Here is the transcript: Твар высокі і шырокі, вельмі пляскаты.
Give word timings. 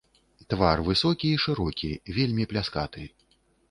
Твар 0.53 0.81
высокі 0.87 1.27
і 1.35 1.41
шырокі, 1.45 1.93
вельмі 2.19 2.43
пляскаты. 2.53 3.11